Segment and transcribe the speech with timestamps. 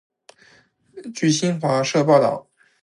[1.13, 2.47] 据新华社报道